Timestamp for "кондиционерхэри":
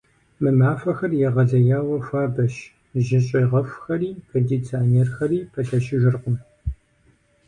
4.29-5.39